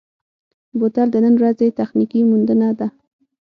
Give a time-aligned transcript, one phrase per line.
[0.79, 2.87] بوتل د نن ورځې تخنیکي موندنه ده.